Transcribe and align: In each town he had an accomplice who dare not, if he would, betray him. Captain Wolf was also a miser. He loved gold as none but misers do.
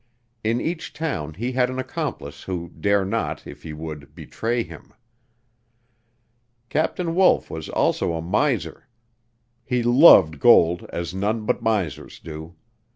In 0.43 0.59
each 0.59 0.93
town 0.93 1.35
he 1.35 1.51
had 1.51 1.69
an 1.69 1.77
accomplice 1.77 2.41
who 2.41 2.69
dare 2.69 3.05
not, 3.05 3.45
if 3.45 3.61
he 3.61 3.71
would, 3.71 4.15
betray 4.15 4.63
him. 4.63 4.95
Captain 6.69 7.13
Wolf 7.13 7.51
was 7.51 7.69
also 7.69 8.15
a 8.15 8.21
miser. 8.23 8.87
He 9.63 9.83
loved 9.83 10.39
gold 10.39 10.87
as 10.89 11.13
none 11.13 11.45
but 11.45 11.61
misers 11.61 12.17
do. 12.19 12.55